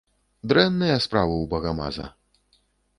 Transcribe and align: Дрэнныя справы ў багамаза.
Дрэнныя 0.53 0.97
справы 1.05 1.35
ў 1.41 1.45
багамаза. 1.55 2.11